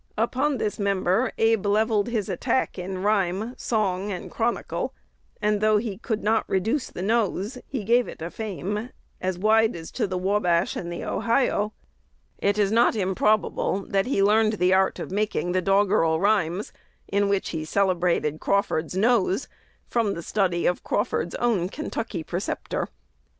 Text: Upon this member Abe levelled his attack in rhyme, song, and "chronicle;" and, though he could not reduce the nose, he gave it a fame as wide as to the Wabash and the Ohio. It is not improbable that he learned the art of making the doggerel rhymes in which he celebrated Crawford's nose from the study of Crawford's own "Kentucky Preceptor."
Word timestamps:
Upon 0.17 0.57
this 0.57 0.79
member 0.79 1.31
Abe 1.37 1.63
levelled 1.67 2.07
his 2.07 2.27
attack 2.27 2.79
in 2.79 3.03
rhyme, 3.03 3.53
song, 3.55 4.11
and 4.11 4.31
"chronicle;" 4.31 4.95
and, 5.39 5.61
though 5.61 5.77
he 5.77 5.99
could 5.99 6.23
not 6.23 6.43
reduce 6.47 6.89
the 6.89 7.03
nose, 7.03 7.59
he 7.67 7.83
gave 7.83 8.07
it 8.07 8.19
a 8.19 8.31
fame 8.31 8.89
as 9.21 9.37
wide 9.37 9.75
as 9.75 9.91
to 9.91 10.07
the 10.07 10.17
Wabash 10.17 10.75
and 10.75 10.91
the 10.91 11.03
Ohio. 11.03 11.73
It 12.39 12.57
is 12.57 12.71
not 12.71 12.95
improbable 12.95 13.85
that 13.89 14.07
he 14.07 14.23
learned 14.23 14.53
the 14.53 14.73
art 14.73 14.97
of 14.97 15.11
making 15.11 15.51
the 15.51 15.61
doggerel 15.61 16.19
rhymes 16.19 16.73
in 17.07 17.29
which 17.29 17.49
he 17.49 17.63
celebrated 17.63 18.39
Crawford's 18.39 18.95
nose 18.97 19.47
from 19.87 20.15
the 20.15 20.23
study 20.23 20.65
of 20.65 20.83
Crawford's 20.83 21.35
own 21.35 21.69
"Kentucky 21.69 22.23
Preceptor." 22.23 22.87